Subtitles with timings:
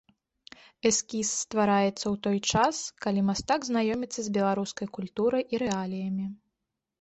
[0.89, 2.75] Эскіз ствараецца ў той час,
[3.07, 6.25] калі мастак знаёміцца з беларускай культурай і рэаліямі.